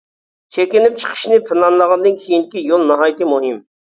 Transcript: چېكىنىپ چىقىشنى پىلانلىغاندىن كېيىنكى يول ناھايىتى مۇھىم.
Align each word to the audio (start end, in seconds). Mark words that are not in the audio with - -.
چېكىنىپ 0.55 0.95
چىقىشنى 1.03 1.37
پىلانلىغاندىن 1.51 2.17
كېيىنكى 2.23 2.65
يول 2.71 2.89
ناھايىتى 2.93 3.31
مۇھىم. 3.35 3.63